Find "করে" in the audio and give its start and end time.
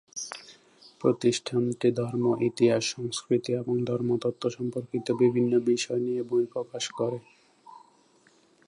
6.91-7.19